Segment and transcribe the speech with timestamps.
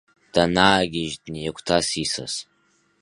[0.33, 2.33] Данаагьежь, днеигәҭас исас…